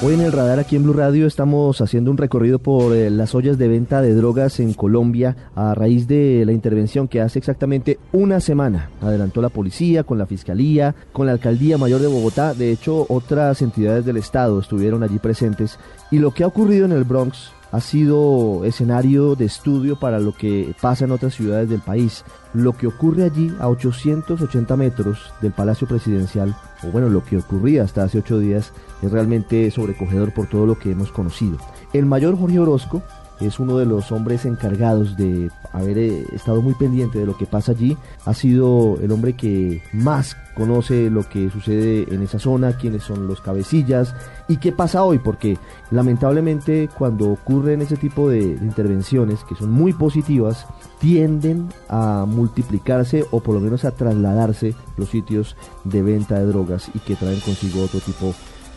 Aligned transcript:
Hoy 0.00 0.14
en 0.14 0.20
el 0.20 0.32
radar 0.32 0.58
aquí 0.58 0.74
en 0.74 0.82
Blue 0.82 0.94
Radio 0.94 1.26
estamos 1.26 1.80
haciendo 1.80 2.10
un 2.10 2.16
recorrido 2.16 2.58
por 2.58 2.96
eh, 2.96 3.08
las 3.08 3.36
ollas 3.36 3.56
de 3.56 3.68
venta 3.68 4.00
de 4.00 4.14
drogas 4.14 4.58
en 4.58 4.72
Colombia 4.72 5.36
a 5.54 5.74
raíz 5.74 6.08
de 6.08 6.42
la 6.44 6.52
intervención 6.52 7.06
que 7.06 7.20
hace 7.20 7.38
exactamente 7.38 8.00
una 8.10 8.40
semana 8.40 8.90
adelantó 9.00 9.40
la 9.42 9.48
policía 9.48 10.02
con 10.02 10.18
la 10.18 10.26
fiscalía, 10.26 10.94
con 11.12 11.26
la 11.26 11.32
alcaldía 11.32 11.78
mayor 11.78 12.00
de 12.00 12.08
Bogotá. 12.08 12.52
De 12.52 12.72
hecho, 12.72 13.06
otras 13.10 13.62
entidades 13.62 14.04
del 14.04 14.16
estado 14.16 14.58
estuvieron 14.58 15.04
allí 15.04 15.18
presentes 15.18 15.78
y 16.10 16.18
lo 16.18 16.32
que 16.32 16.42
ha 16.42 16.48
ocurrido 16.48 16.86
en 16.86 16.92
el 16.92 17.04
Bronx 17.04 17.52
ha 17.72 17.80
sido 17.80 18.64
escenario 18.64 19.34
de 19.34 19.46
estudio 19.46 19.98
para 19.98 20.20
lo 20.20 20.34
que 20.34 20.74
pasa 20.80 21.06
en 21.06 21.10
otras 21.10 21.34
ciudades 21.34 21.70
del 21.70 21.80
país. 21.80 22.22
Lo 22.52 22.74
que 22.74 22.86
ocurre 22.86 23.24
allí 23.24 23.50
a 23.58 23.68
880 23.68 24.76
metros 24.76 25.32
del 25.40 25.52
Palacio 25.52 25.88
Presidencial, 25.88 26.54
o 26.84 26.88
bueno, 26.88 27.08
lo 27.08 27.24
que 27.24 27.38
ocurría 27.38 27.82
hasta 27.82 28.04
hace 28.04 28.18
ocho 28.18 28.38
días, 28.38 28.72
es 29.00 29.10
realmente 29.10 29.70
sobrecogedor 29.70 30.34
por 30.34 30.48
todo 30.48 30.66
lo 30.66 30.78
que 30.78 30.90
hemos 30.90 31.10
conocido. 31.10 31.56
El 31.94 32.04
mayor 32.04 32.38
Jorge 32.38 32.58
Orozco 32.58 33.02
es 33.46 33.58
uno 33.58 33.78
de 33.78 33.86
los 33.86 34.12
hombres 34.12 34.44
encargados 34.44 35.16
de 35.16 35.50
haber 35.72 35.98
eh, 35.98 36.24
estado 36.32 36.62
muy 36.62 36.74
pendiente 36.74 37.18
de 37.18 37.26
lo 37.26 37.36
que 37.36 37.46
pasa 37.46 37.72
allí. 37.72 37.96
Ha 38.24 38.34
sido 38.34 38.98
el 39.02 39.10
hombre 39.12 39.34
que 39.34 39.82
más 39.92 40.36
conoce 40.54 41.10
lo 41.10 41.28
que 41.28 41.50
sucede 41.50 42.06
en 42.14 42.22
esa 42.22 42.38
zona, 42.38 42.76
quiénes 42.76 43.02
son 43.02 43.26
los 43.26 43.40
cabecillas 43.40 44.14
y 44.48 44.58
qué 44.58 44.72
pasa 44.72 45.02
hoy, 45.04 45.18
porque 45.18 45.58
lamentablemente 45.90 46.88
cuando 46.96 47.30
ocurren 47.30 47.82
ese 47.82 47.96
tipo 47.96 48.28
de 48.28 48.40
intervenciones 48.40 49.44
que 49.44 49.54
son 49.54 49.70
muy 49.70 49.92
positivas, 49.92 50.66
tienden 51.00 51.68
a 51.88 52.24
multiplicarse 52.28 53.24
o 53.30 53.40
por 53.40 53.54
lo 53.54 53.60
menos 53.60 53.84
a 53.84 53.92
trasladarse 53.92 54.74
los 54.96 55.08
sitios 55.08 55.56
de 55.84 56.02
venta 56.02 56.38
de 56.38 56.46
drogas 56.46 56.90
y 56.94 56.98
que 56.98 57.16
traen 57.16 57.40
consigo 57.40 57.82
otro 57.82 58.00
tipo 58.00 58.34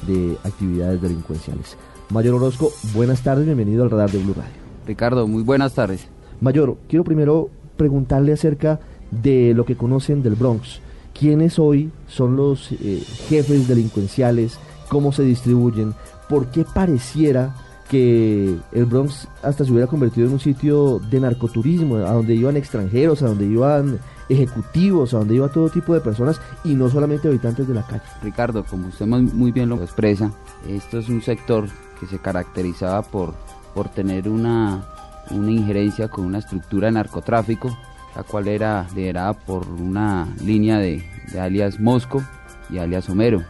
de 0.07 0.37
actividades 0.43 1.01
delincuenciales. 1.01 1.77
Mayor 2.09 2.35
Orozco, 2.35 2.71
buenas 2.93 3.21
tardes, 3.21 3.45
bienvenido 3.45 3.83
al 3.83 3.89
radar 3.89 4.11
de 4.11 4.19
Blue 4.19 4.35
Radio. 4.35 4.51
Ricardo, 4.85 5.27
muy 5.27 5.41
buenas 5.41 5.73
tardes. 5.73 6.07
Mayor, 6.39 6.77
quiero 6.87 7.03
primero 7.03 7.49
preguntarle 7.77 8.33
acerca 8.33 8.79
de 9.09 9.53
lo 9.55 9.65
que 9.65 9.75
conocen 9.75 10.21
del 10.21 10.35
Bronx. 10.35 10.81
¿Quiénes 11.17 11.57
hoy 11.57 11.89
son 12.07 12.35
los 12.35 12.71
eh, 12.73 13.01
jefes 13.27 13.67
delincuenciales? 13.67 14.59
¿Cómo 14.89 15.11
se 15.11 15.23
distribuyen? 15.23 15.93
¿Por 16.29 16.47
qué 16.51 16.63
pareciera 16.63 17.55
que 17.89 18.55
el 18.71 18.85
Bronx 18.85 19.27
hasta 19.41 19.63
se 19.63 19.71
hubiera 19.71 19.87
convertido 19.87 20.27
en 20.27 20.33
un 20.33 20.39
sitio 20.39 20.99
de 20.99 21.19
narcoturismo, 21.19 21.97
a 21.97 22.13
donde 22.13 22.35
iban 22.35 22.57
extranjeros, 22.57 23.23
a 23.23 23.27
donde 23.27 23.45
iban 23.45 23.99
ejecutivos, 24.29 25.13
a 25.13 25.19
donde 25.19 25.35
iba 25.35 25.49
todo 25.49 25.69
tipo 25.69 25.93
de 25.93 26.01
personas 26.01 26.39
y 26.63 26.73
no 26.75 26.89
solamente 26.89 27.27
habitantes 27.27 27.67
de 27.67 27.73
la 27.73 27.85
calle? 27.85 28.03
Ricardo, 28.21 28.63
como 28.63 28.87
usted 28.87 29.05
muy 29.05 29.51
bien 29.51 29.69
lo 29.69 29.81
expresa, 29.81 30.31
esto 30.67 30.99
es 30.99 31.09
un 31.09 31.21
sector 31.21 31.67
que 31.99 32.07
se 32.07 32.19
caracterizaba 32.19 33.01
por, 33.01 33.33
por 33.73 33.89
tener 33.89 34.29
una, 34.29 34.85
una 35.31 35.51
injerencia 35.51 36.07
con 36.07 36.25
una 36.25 36.39
estructura 36.39 36.87
de 36.87 36.93
narcotráfico, 36.93 37.77
la 38.15 38.23
cual 38.23 38.47
era 38.47 38.87
liderada 38.95 39.33
por 39.33 39.67
una 39.67 40.27
línea 40.41 40.77
de, 40.77 41.03
alias 41.39 41.79
Mosco 41.79 42.23
y 42.69 42.77
alias 42.77 43.09
Homero. 43.09 43.43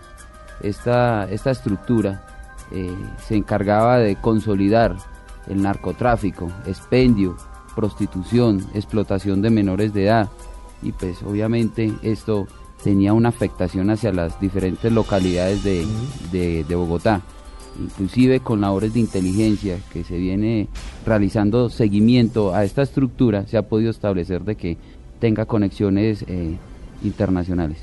Esta, 0.61 1.29
esta 1.29 1.51
estructura 1.51 2.25
eh, 2.71 2.95
se 3.27 3.35
encargaba 3.35 3.99
de 3.99 4.15
consolidar 4.15 4.95
el 5.47 5.61
narcotráfico, 5.61 6.51
expendio, 6.65 7.37
prostitución, 7.75 8.65
explotación 8.73 9.41
de 9.41 9.49
menores 9.49 9.93
de 9.93 10.05
edad 10.05 10.29
y 10.81 10.91
pues 10.91 11.21
obviamente 11.23 11.93
esto 12.01 12.47
tenía 12.83 13.13
una 13.13 13.29
afectación 13.29 13.89
hacia 13.89 14.11
las 14.11 14.39
diferentes 14.39 14.91
localidades 14.91 15.63
de, 15.63 15.85
de 16.31 16.75
Bogotá 16.75 17.21
inclusive 17.79 18.39
con 18.39 18.61
labores 18.61 18.93
de 18.93 18.99
inteligencia 18.99 19.79
que 19.91 20.03
se 20.03 20.17
viene 20.17 20.67
realizando 21.05 21.69
seguimiento 21.69 22.53
a 22.53 22.63
esta 22.63 22.81
estructura, 22.81 23.47
se 23.47 23.57
ha 23.57 23.63
podido 23.63 23.91
establecer 23.91 24.43
de 24.43 24.55
que 24.55 24.77
tenga 25.19 25.45
conexiones 25.45 26.23
eh, 26.27 26.57
internacionales. 27.03 27.79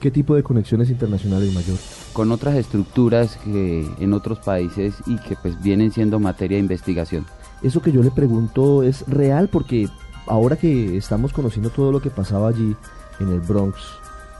¿Qué 0.00 0.10
tipo 0.10 0.34
de 0.34 0.42
conexiones 0.42 0.90
internacionales 0.90 1.54
mayor? 1.54 1.78
Con 2.12 2.30
otras 2.30 2.56
estructuras 2.56 3.38
que 3.38 3.86
en 4.00 4.12
otros 4.12 4.38
países 4.38 4.94
y 5.06 5.16
que 5.16 5.36
pues 5.36 5.60
vienen 5.62 5.92
siendo 5.92 6.20
materia 6.20 6.56
de 6.56 6.62
investigación. 6.62 7.24
Eso 7.62 7.80
que 7.80 7.92
yo 7.92 8.02
le 8.02 8.10
pregunto 8.10 8.82
es 8.82 9.06
real 9.08 9.48
porque 9.48 9.88
ahora 10.26 10.56
que 10.56 10.96
estamos 10.96 11.32
conociendo 11.32 11.70
todo 11.70 11.92
lo 11.92 12.02
que 12.02 12.10
pasaba 12.10 12.48
allí 12.48 12.76
en 13.20 13.28
el 13.30 13.40
Bronx, 13.40 13.78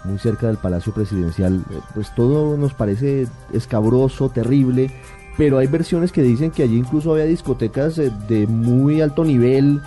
muy 0.05 0.19
cerca 0.19 0.47
del 0.47 0.57
Palacio 0.57 0.93
Presidencial, 0.93 1.65
eh, 1.71 1.79
pues 1.95 2.15
todo 2.15 2.57
nos 2.57 2.75
parece 2.75 3.27
escabroso, 3.53 4.29
terrible, 4.29 4.91
pero 5.37 5.59
hay 5.59 5.67
versiones 5.67 6.13
que 6.13 6.23
dicen 6.23 6.51
que 6.51 6.63
allí 6.63 6.79
incluso 6.79 7.13
había 7.13 7.25
discotecas 7.25 7.99
eh, 7.99 8.13
de 8.29 8.47
muy 8.47 9.01
alto 9.01 9.25
nivel, 9.25 9.81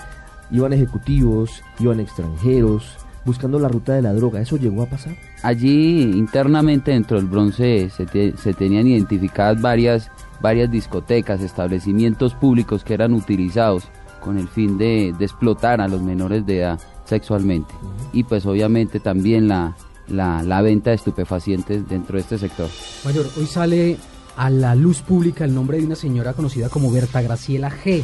iban 0.52 0.74
ejecutivos, 0.74 1.62
iban 1.80 2.00
extranjeros, 2.00 2.98
buscando 3.28 3.60
la 3.60 3.68
ruta 3.68 3.94
de 3.94 4.02
la 4.02 4.14
droga. 4.14 4.42
¿Eso 4.42 4.58
llegó 4.58 4.82
a 4.84 4.88
pasar? 4.88 5.16
Allí 5.44 6.02
internamente 6.02 6.92
dentro 6.92 7.18
del 7.18 7.28
bronce 7.28 7.90
se, 7.90 8.54
tenían 8.54 8.88
identificadas 8.88 9.62
varias, 9.62 10.10
varias 10.42 10.72
discotecas, 10.72 11.42
establecimientos 11.42 12.34
públicos 12.34 12.84
que 12.84 12.94
eran 12.94 13.14
utilizados 13.14 13.84
con 14.22 14.38
el 14.38 14.48
fin 14.48 14.78
de, 14.78 15.10
explotar 15.20 15.82
a 15.82 15.88
los 15.88 16.02
menores 16.02 16.46
de 16.46 16.60
edad 16.60 16.80
sexualmente. 17.06 17.74
Y 18.14 18.24
pues 18.24 18.46
obviamente 18.46 19.00
también 19.00 19.50
la, 19.50 19.76
la, 20.10 20.62
venta 20.62 20.92
de 20.92 20.96
estupefacientes 20.96 21.88
dentro 21.88 22.16
de 22.16 22.22
este 22.22 22.38
sector. 22.38 22.70
Mayor, 23.06 23.26
hoy 23.38 23.46
sale 23.46 23.98
a 24.36 24.50
la 24.50 24.76
luz 24.76 25.02
pública 25.02 25.46
el 25.46 25.54
nombre 25.54 25.78
de 25.78 25.86
una 25.86 25.96
señora 25.96 26.34
conocida 26.34 26.70
como 26.70 26.92
Berta 26.92 27.22
Graciela 27.22 27.72
G. 27.72 28.04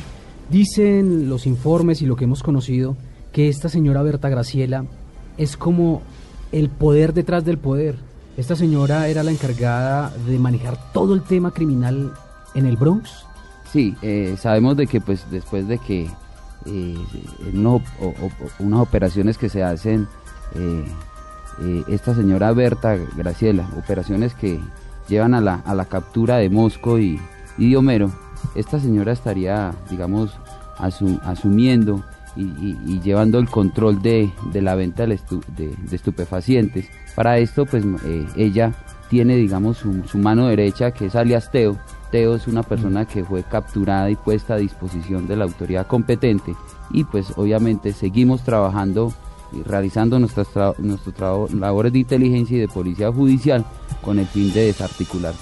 Dicen 0.50 1.30
los 1.30 1.46
informes 1.47 2.02
y 2.02 2.06
lo 2.06 2.16
que 2.16 2.25
hemos 2.25 2.44
conocido 2.44 2.97
que 3.31 3.50
esta 3.50 3.69
señora 3.69 4.03
Berta 4.03 4.30
Graciela 4.30 4.86
es 5.38 5.58
como 5.58 6.02
el 6.52 6.69
poder 6.69 7.13
detrás 7.13 7.46
del 7.46 7.58
poder. 7.58 7.96
Esta 8.38 8.56
señora 8.56 9.08
era 9.08 9.24
la 9.24 9.31
encargada 9.31 10.12
de 10.28 10.40
manejar 10.40 10.92
todo 10.92 11.13
el 11.13 11.22
tema 11.22 11.52
criminal 11.52 12.13
en 12.56 12.66
el 12.66 12.78
Bronx. 12.78 13.25
Sí, 13.72 13.96
eh, 14.02 14.36
sabemos 14.40 14.78
de 14.78 14.88
que 14.88 15.02
pues 15.02 15.25
después 15.31 15.68
de 15.68 15.80
que 15.80 16.09
eh, 16.66 16.97
no, 17.53 17.81
unas 18.59 18.80
operaciones 18.80 19.38
que 19.38 19.50
se 19.50 19.63
hacen 19.63 20.08
eh, 20.56 20.86
eh, 21.62 21.84
esta 21.88 22.16
señora 22.16 22.52
Berta 22.53 22.97
Graciela, 23.16 23.68
operaciones 23.78 24.34
que 24.34 24.59
llevan 25.08 25.34
a 25.34 25.41
la, 25.41 25.56
a 25.66 25.75
la 25.75 25.86
captura 25.86 26.38
de 26.38 26.50
Mosco 26.50 27.00
y, 27.00 27.19
y, 27.58 27.75
Homero, 27.75 28.12
esta 28.56 28.80
señora 28.80 29.12
estaría, 29.12 29.74
digamos, 29.90 30.38
asumiendo 30.78 32.03
y, 32.36 33.00
llevando 33.02 33.40
el 33.40 33.50
control 33.50 34.02
de, 34.02 34.31
la 34.53 34.75
venta 34.75 35.06
de, 35.06 35.19
estupefacientes. 35.92 36.90
Para 37.16 37.38
esto, 37.38 37.66
pues 37.66 37.84
eh, 38.06 38.25
ella 38.36 38.74
tiene, 39.09 39.36
digamos, 39.36 39.78
su, 39.78 40.03
su, 40.06 40.18
mano 40.18 40.47
derecha, 40.47 40.92
que 40.92 41.06
es 41.06 41.16
alias 41.16 41.52
Teo. 41.52 41.78
Teo 42.12 42.36
es 42.36 42.48
una 42.48 42.63
persona 42.63 43.06
que 43.06 43.24
fue 43.24 43.44
capturada 43.44 44.10
y 44.10 44.16
puesta 44.16 44.56
a 44.56 44.57
disposición 44.57 45.28
de 45.28 45.36
la 45.36 45.45
autoridad 45.45 45.88
competente. 45.88 46.56
Y 46.92 47.04
pues 47.04 47.33
obviamente 47.38 47.94
seguimos 47.94 48.44
trabajando 48.44 49.13
realizando 49.66 50.20
nuestras, 50.20 50.48
nuestras 50.80 51.54
labores 51.54 51.94
de 51.94 52.00
inteligencia 52.00 52.58
y 52.58 52.62
de 52.62 52.68
policía 52.68 53.12
judicial 53.12 53.66
con 54.02 54.20
el 54.20 54.28
fin 54.28 54.52
de 54.54 54.66
desarticular 54.68 55.34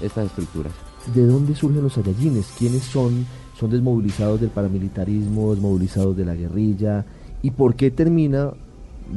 estas 0.00 0.26
estructuras. 0.26 0.72
¿De 1.14 1.26
dónde 1.26 1.54
surgen 1.54 1.82
los 1.82 1.98
ayallines? 1.98 2.52
¿Quiénes 2.58 2.82
son? 2.82 3.26
¿Son 3.58 3.70
desmovilizados 3.70 4.40
del 4.40 4.50
paramilitarismo, 4.50 5.54
desmovilizados 5.54 6.16
de 6.16 6.24
la 6.24 6.34
guerrilla? 6.34 7.04
¿Y 7.42 7.50
por 7.50 7.74
qué 7.74 7.90
termina 7.90 8.50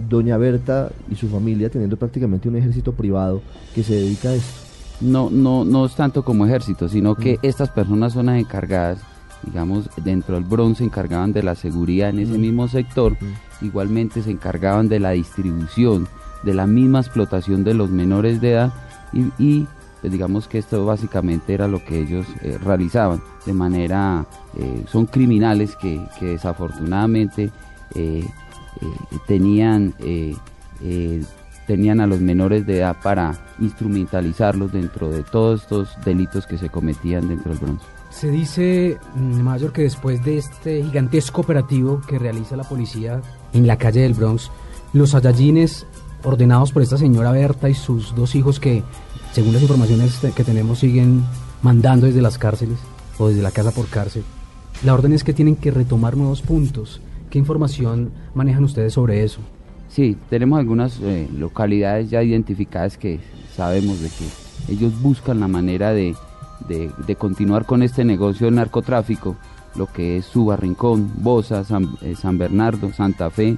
doña 0.10 0.38
Berta 0.38 0.92
y 1.10 1.16
su 1.16 1.28
familia 1.28 1.70
teniendo 1.70 1.98
prácticamente 1.98 2.50
un 2.50 2.58
ejército 2.58 2.92
privado 2.92 3.42
que 3.74 3.84
se 3.84 3.96
dedica 3.96 4.30
a 4.30 4.36
esto? 4.36 4.62
No, 5.00 5.30
no, 5.30 5.64
no 5.64 5.86
es 5.86 5.96
tanto 5.96 6.24
como 6.24 6.46
ejército, 6.46 6.90
sino 6.90 7.16
que 7.16 7.36
mm. 7.36 7.40
estas 7.44 7.70
personas 7.70 8.14
son 8.14 8.28
las 8.28 8.40
encargadas 8.40 9.00
digamos, 9.44 9.90
dentro 9.98 10.36
del 10.36 10.44
bronce 10.44 10.84
encargaban 10.84 11.34
de 11.34 11.44
la 11.44 11.56
seguridad 11.56 12.10
en 12.10 12.20
ese 12.20 12.38
mm. 12.38 12.42
mismo 12.42 12.68
sector, 12.68 13.14
mm. 13.14 13.47
Igualmente 13.62 14.22
se 14.22 14.32
encargaban 14.32 14.90
de 14.90 15.00
la 15.00 15.12
distribución, 15.12 16.08
de 16.44 16.54
la 16.54 16.68
misma 16.68 17.00
explotación 17.00 17.64
de 17.64 17.74
los 17.74 17.90
menores 17.90 18.42
de 18.42 18.52
edad 18.52 18.74
y, 19.14 19.66
pues 20.02 20.12
digamos 20.12 20.48
que 20.48 20.60
esto 20.60 20.86
básicamente 20.86 21.54
era 21.54 21.68
lo 21.68 21.84
que 21.84 22.00
ellos 22.00 22.28
eh, 22.42 22.58
realizaban 22.64 23.22
de 23.46 23.54
manera, 23.54 24.26
eh, 24.58 24.84
son 24.88 25.06
criminales 25.06 25.76
que, 25.76 26.02
que 26.20 26.28
desafortunadamente 26.28 27.50
eh, 27.96 28.26
tenían, 29.26 29.96
tenían 31.66 32.00
a 32.00 32.06
los 32.06 32.22
menores 32.22 32.68
de 32.68 32.80
edad 32.80 32.96
para 33.02 33.34
instrumentalizarlos 33.60 34.72
dentro 34.72 35.10
de 35.10 35.24
todos 35.24 35.64
estos 35.64 35.90
delitos 36.06 36.46
que 36.46 36.60
se 36.60 36.70
cometían 36.70 37.28
dentro 37.28 37.54
del 37.54 37.60
Bronx. 37.60 37.84
Se 38.10 38.32
dice, 38.32 38.98
mm, 39.16 39.42
Mayor, 39.42 39.72
que 39.72 39.84
después 39.84 40.24
de 40.24 40.38
este 40.38 40.84
gigantesco 40.84 41.42
operativo 41.42 42.02
que 42.08 42.18
realiza 42.18 42.56
la 42.56 42.64
policía 42.64 43.22
en 43.54 43.68
la 43.68 43.78
calle 43.78 44.02
del 44.02 44.14
Bronx, 44.14 44.52
los 44.94 45.16
ayayines 45.16 45.86
ordenados 46.24 46.72
por 46.72 46.82
esta 46.82 46.98
señora 46.98 47.32
Berta 47.32 47.70
y 47.70 47.74
sus 47.74 48.16
dos 48.16 48.36
hijos 48.36 48.60
que, 48.60 48.84
según 49.32 49.54
las 49.54 49.62
informaciones 49.62 50.20
que 50.36 50.44
tenemos, 50.44 50.80
siguen 50.80 51.24
mandando 51.62 52.08
desde 52.08 52.22
las 52.22 52.38
cárceles 52.38 52.78
o 53.18 53.28
desde 53.30 53.42
la 53.42 53.52
casa 53.52 53.72
por 53.72 53.88
cárcel. 53.88 54.24
La 54.84 54.94
orden 54.94 55.14
es 55.14 55.24
que 55.24 55.34
tienen 55.34 55.56
que 55.56 55.72
retomar 55.72 56.16
nuevos 56.16 56.42
puntos. 56.42 57.02
¿Qué 57.30 57.40
información 57.40 58.12
manejan 58.34 58.64
ustedes 58.64 58.94
sobre 58.94 59.24
eso? 59.24 59.40
Sí, 59.90 60.18
tenemos 60.30 60.60
algunas 60.60 61.00
eh, 61.02 61.28
localidades 61.36 62.10
ya 62.10 62.22
identificadas 62.22 62.98
que 62.98 63.20
sabemos 63.56 64.00
de 64.02 64.10
que 64.10 64.74
ellos 64.74 65.02
buscan 65.02 65.40
la 65.40 65.48
manera 65.48 65.94
de, 65.94 66.16
de, 66.68 67.16
continuar 67.16 67.66
con 67.66 67.84
este 67.84 68.04
negocio 68.04 68.46
del 68.46 68.56
narcotráfico, 68.56 69.36
lo 69.78 69.88
que 69.88 70.18
es 70.18 70.26
Suba 70.26 70.58
Rincón, 70.58 71.12
Bosa, 71.18 71.64
San, 71.64 71.98
eh, 72.02 72.16
San 72.16 72.38
Bernardo, 72.38 72.92
Santa 72.92 73.30
Fe, 73.30 73.58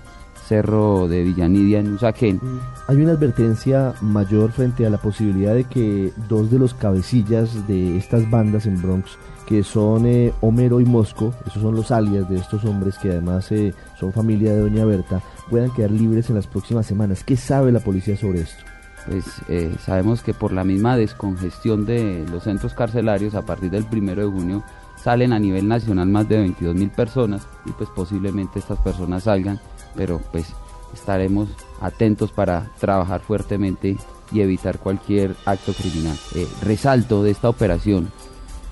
cerro 0.50 1.08
de 1.08 1.24
Villanidia 1.24 1.80
en 1.80 1.94
Usaquén. 1.94 2.42
Hay 2.88 2.98
una 2.98 3.12
advertencia 3.12 3.94
mayor 4.02 4.52
frente 4.52 4.86
a 4.86 4.90
la 4.90 4.98
posibilidad 4.98 5.54
de 5.54 5.66
que 5.66 6.12
dos 6.28 6.50
de 6.50 6.58
los 6.58 6.74
cabecillas 6.74 7.68
de 7.68 7.98
estas 7.98 8.30
bandas 8.32 8.66
en 8.66 8.82
Bronx, 8.82 9.18
que 9.46 9.64
son 9.64 10.08
eh, 10.08 10.34
Homero 10.42 10.80
y 10.80 10.86
Mosco, 10.86 11.34
esos 11.46 11.62
son 11.62 11.76
los 11.76 11.92
alias 11.92 12.28
de 12.30 12.38
estos 12.38 12.66
hombres 12.66 12.98
que 12.98 13.12
además 13.12 13.52
eh, 13.52 13.74
son 14.00 14.12
familia 14.12 14.54
de 14.54 14.62
Doña 14.62 14.86
Berta, 14.86 15.22
puedan 15.50 15.72
quedar 15.72 15.92
libres 15.92 16.30
en 16.30 16.36
las 16.36 16.48
próximas 16.48 16.88
semanas. 16.88 17.24
¿Qué 17.24 17.38
sabe 17.38 17.72
la 17.72 17.80
policía 17.80 18.18
sobre 18.18 18.42
esto? 18.42 18.64
Pues 19.08 19.26
eh, 19.48 19.74
sabemos 19.84 20.22
que 20.24 20.34
por 20.34 20.52
la 20.52 20.64
misma 20.64 20.98
descongestión 20.98 21.86
de 21.86 22.26
los 22.30 22.44
centros 22.44 22.74
carcelarios 22.74 23.36
a 23.36 23.44
partir 23.44 23.72
del 23.72 23.86
primero 23.86 24.22
de 24.22 24.32
junio 24.32 24.64
salen 25.04 25.34
a 25.34 25.40
nivel 25.40 25.68
nacional 25.68 26.08
más 26.08 26.28
de 26.28 26.38
22 26.38 26.76
mil 26.76 26.90
personas 26.90 27.48
y 27.66 27.72
pues 27.72 27.90
posiblemente 27.90 28.60
estas 28.60 28.80
personas 28.80 29.24
salgan 29.24 29.60
pero 29.96 30.22
pues 30.32 30.48
estaremos 30.94 31.50
atentos 31.82 32.32
para 32.32 32.72
trabajar 32.80 33.22
fuertemente 33.22 33.98
y 34.32 34.42
evitar 34.42 34.80
cualquier 34.80 35.36
acto 35.46 35.74
criminal. 35.74 36.16
Eh, 36.36 36.48
resalto 36.62 37.24
de 37.24 37.32
esta 37.32 37.50
operación, 37.50 38.10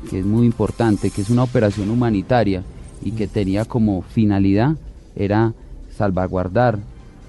que 0.10 0.20
es 0.20 0.26
muy 0.26 0.46
importante, 0.46 1.10
que 1.10 1.22
es 1.22 1.30
una 1.30 1.44
operación 1.44 1.90
humanitaria 1.90 2.64
y 3.02 3.12
que 3.12 3.28
tenía 3.28 3.66
como 3.66 4.02
finalidad 4.02 4.76
era 5.16 5.54
salvaguardar 5.96 6.80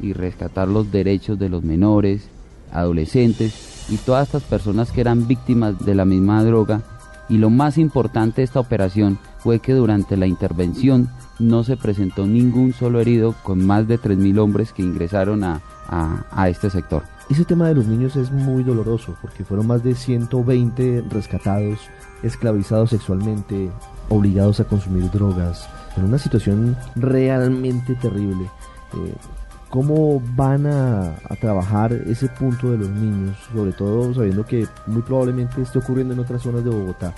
y 0.01 0.13
rescatar 0.13 0.69
los 0.69 0.93
derechos 0.93 1.39
de 1.39 1.49
los 1.49 1.65
menores, 1.65 2.29
adolescentes 2.73 3.87
y 3.89 3.97
todas 3.97 4.29
estas 4.29 4.43
personas 4.43 4.93
que 4.93 5.01
eran 5.01 5.27
víctimas 5.27 5.85
de 5.85 5.95
la 5.95 6.05
misma 6.05 6.45
droga. 6.45 6.83
Y 7.29 7.39
lo 7.39 7.51
más 7.51 7.79
importante 7.79 8.41
de 8.41 8.45
esta 8.45 8.61
operación 8.61 9.19
fue 9.39 9.61
que 9.61 9.75
durante 9.75 10.17
la 10.17 10.27
intervención 10.27 11.09
no 11.39 11.63
se 11.63 11.77
presentó 11.77 12.27
ningún 12.27 12.73
solo 12.73 13.01
herido 13.01 13.35
con 13.43 13.65
más 13.65 13.87
de 13.87 14.01
3.000 14.01 14.39
hombres 14.39 14.73
que 14.73 14.83
ingresaron 14.83 15.45
a, 15.45 15.61
este 16.49 16.71
sector. 16.71 17.03
Ese 17.31 17.45
tema 17.45 17.69
de 17.69 17.75
los 17.75 17.87
niños 17.87 18.17
es 18.17 18.31
muy 18.31 18.63
doloroso 18.63 19.15
porque 19.23 19.45
fueron 19.45 19.67
más 19.67 19.83
de 19.83 19.95
120 19.95 21.05
rescatados, 21.11 21.79
esclavizados 22.23 22.91
sexualmente, 22.91 23.71
obligados 24.09 24.61
a 24.61 24.65
consumir 24.65 25.11
drogas, 25.11 25.69
en 25.97 26.05
una 26.05 26.19
situación 26.19 26.77
realmente 26.97 27.95
terrible. 27.95 28.45
Eh, 28.95 29.15
¿Cómo 29.71 30.23
van 30.35 30.67
a, 30.67 31.15
trabajar 31.41 31.93
ese 31.93 32.29
punto 32.29 32.71
de 32.71 32.79
los 32.79 32.89
niños? 32.89 33.37
Sobre 33.53 33.73
todo 33.73 34.15
sabiendo 34.15 34.45
que 34.45 34.67
muy 34.87 35.03
probablemente 35.03 35.61
esté 35.61 35.79
ocurriendo 35.79 36.15
en 36.15 36.21
otras 36.21 36.43
zonas 36.43 36.65
de 36.65 36.71
Bogotá, 36.71 37.15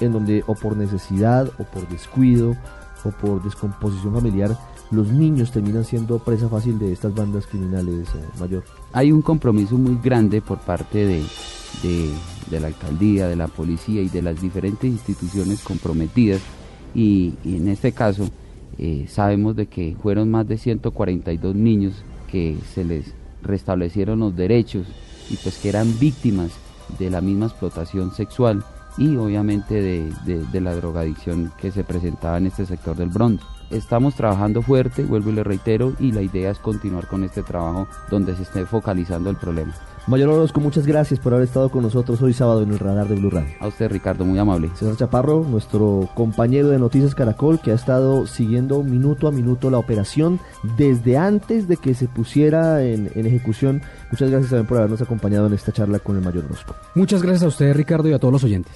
en 0.00 0.12
donde 0.12 0.42
o 0.48 0.54
por 0.54 0.76
necesidad 0.76 1.48
o 1.58 1.64
por 1.64 1.88
descuido 1.88 2.56
o 3.04 3.10
por 3.10 3.42
descomposición 3.42 4.14
familiar, 4.14 4.56
los 4.90 5.08
niños 5.08 5.52
terminan 5.52 5.84
siendo 5.84 6.18
presa 6.18 6.48
fácil 6.48 6.78
de 6.78 6.92
estas 6.92 7.14
bandas 7.14 7.46
criminales 7.46 8.08
eh, 8.08 8.38
mayor. 8.38 8.62
Hay 8.92 9.10
un 9.10 9.22
compromiso 9.22 9.78
muy 9.78 9.98
grande 10.02 10.42
por 10.42 10.58
parte 10.58 11.06
de, 11.82 12.10
la 12.50 12.66
alcaldía, 12.66 13.28
de 13.28 13.36
la 13.36 13.48
policía 13.48 14.02
y 14.02 14.08
de 14.08 14.22
las 14.22 14.40
diferentes 14.40 14.90
instituciones 14.90 15.62
comprometidas 15.62 16.40
y, 16.94 17.34
en 17.44 17.68
este 17.68 17.92
caso 17.92 18.28
eh, 18.78 19.06
sabemos 19.08 19.56
de 19.56 19.66
que 19.66 19.96
fueron 20.02 20.30
más 20.30 20.46
de 20.48 20.58
142 20.58 21.54
niños 21.54 22.04
que 22.30 22.56
se 22.74 22.84
les 22.84 23.14
restablecieron 23.42 24.20
los 24.20 24.34
derechos 24.34 24.86
y 25.30 25.36
pues 25.36 25.58
que 25.58 25.68
eran 25.68 25.98
víctimas 25.98 26.50
de 26.98 27.10
la 27.10 27.20
misma 27.20 27.46
explotación 27.46 28.12
sexual 28.12 28.64
y 28.98 29.16
obviamente 29.16 29.80
de, 29.80 30.60
la 30.60 30.74
drogadicción 30.74 31.52
que 31.58 31.70
se 31.70 31.84
presentaba 31.84 32.38
en 32.38 32.46
este 32.46 32.66
sector 32.66 32.96
del 32.96 33.08
Bronx. 33.08 33.42
Estamos 33.70 34.14
trabajando 34.14 34.60
fuerte, 34.60 35.02
vuelvo 35.02 35.30
y 35.30 35.34
le 35.34 35.44
reitero, 35.44 35.94
y 35.98 36.12
la 36.12 36.20
idea 36.20 36.50
es 36.50 36.58
continuar 36.58 37.08
con 37.08 37.24
este 37.24 37.42
trabajo 37.42 37.88
donde 38.10 38.36
se 38.36 38.42
esté 38.42 38.66
focalizando 38.66 39.30
el 39.30 39.36
problema. 39.36 39.74
Mayor 40.08 40.30
Orozco, 40.30 40.60
muchas 40.60 40.84
gracias 40.84 41.20
por 41.20 41.32
haber 41.32 41.46
estado 41.46 41.70
con 41.70 41.84
nosotros 41.84 42.20
hoy 42.22 42.32
sábado 42.32 42.62
en 42.62 42.72
el 42.72 42.78
radar 42.80 43.06
de 43.06 43.14
Blue 43.14 43.30
Radio. 43.30 43.54
A 43.60 43.68
usted, 43.68 43.88
Ricardo, 43.88 44.24
muy 44.24 44.38
amable. 44.38 44.68
César 44.74 44.96
Chaparro, 44.96 45.44
nuestro 45.48 46.08
compañero 46.14 46.68
de 46.68 46.78
Noticias 46.78 47.14
Caracol, 47.14 47.60
que 47.60 47.70
ha 47.70 47.74
estado 47.74 48.26
siguiendo 48.26 48.82
minuto 48.82 49.28
a 49.28 49.32
minuto 49.32 49.70
la 49.70 49.78
operación 49.78 50.40
desde 50.76 51.16
antes 51.16 51.68
de 51.68 51.76
que 51.76 51.94
se 51.94 52.08
pusiera 52.08 52.82
en, 52.82 53.10
en 53.14 53.26
ejecución. 53.26 53.80
Muchas 54.10 54.28
gracias 54.28 54.50
también 54.50 54.66
por 54.66 54.78
habernos 54.78 55.00
acompañado 55.00 55.46
en 55.46 55.54
esta 55.54 55.70
charla 55.70 56.00
con 56.00 56.16
el 56.16 56.22
Mayor 56.22 56.46
Orozco. 56.46 56.74
Muchas 56.96 57.22
gracias 57.22 57.44
a 57.44 57.48
usted, 57.48 57.72
Ricardo, 57.72 58.08
y 58.08 58.12
a 58.12 58.18
todos 58.18 58.32
los 58.32 58.44
oyentes. 58.44 58.70